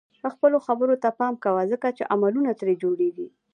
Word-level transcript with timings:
خپلو 0.33 0.57
خبرو 0.67 0.95
ته 1.03 1.09
پام 1.19 1.33
کوه 1.43 1.61
ځکه 1.71 1.87
چې 1.97 2.07
عملونه 2.13 2.51
ترې 2.59 2.73
جوړيږي. 2.83 3.27